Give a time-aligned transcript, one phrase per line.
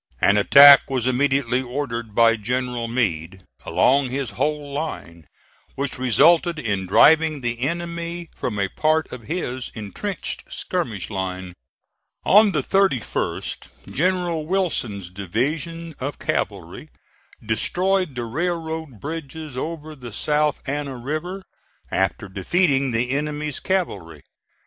[0.19, 5.27] An attack was immediately ordered by General Meade, along his whole line,
[5.75, 11.53] which resulted in driving the enemy from a part of his intrenched skirmish line.
[12.25, 16.89] On the 31st, General Wilson's division of cavalry
[17.45, 21.43] destroyed the railroad bridges over the South Anna River,
[21.91, 24.23] after defeating the enemy's cavalry.